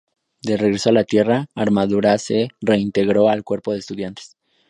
[0.41, 4.35] De regreso a la Tierra, Armadura se reintegró al Cuerpo de Estudiantes.